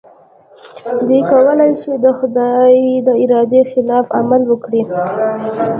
[1.07, 2.75] دوی کولای شي د خدای
[3.07, 4.81] د ارادې خلاف عمل وکړي.